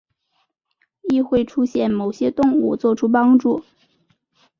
[1.03, 3.63] 亦会出现某些动物作出帮助。